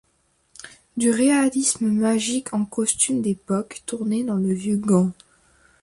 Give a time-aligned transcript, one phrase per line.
[0.97, 5.11] Du réalisme magique en costumes d'époque, tourné dans le vieux Gand.